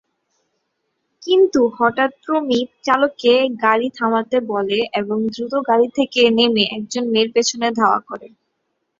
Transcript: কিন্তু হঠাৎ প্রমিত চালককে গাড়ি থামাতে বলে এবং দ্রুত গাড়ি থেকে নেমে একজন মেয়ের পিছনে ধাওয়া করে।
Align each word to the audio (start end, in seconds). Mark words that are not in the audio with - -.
কিন্তু 1.21 1.59
হঠাৎ 1.77 2.11
প্রমিত 2.23 2.69
চালককে 2.83 3.33
গাড়ি 3.63 3.87
থামাতে 3.97 4.37
বলে 4.51 4.79
এবং 4.99 5.17
দ্রুত 5.33 5.53
গাড়ি 5.69 5.87
থেকে 5.97 6.21
নেমে 6.37 6.63
একজন 6.77 7.03
মেয়ের 7.13 7.29
পিছনে 7.35 7.67
ধাওয়া 7.79 7.99
করে। 8.09 8.27